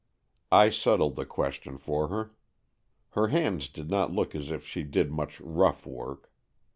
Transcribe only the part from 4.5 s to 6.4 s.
she did much rough work.